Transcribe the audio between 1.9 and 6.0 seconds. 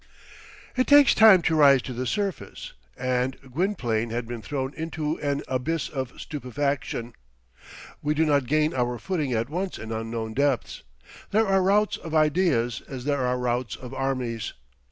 the surface. And Gwynplaine had been thrown into an abyss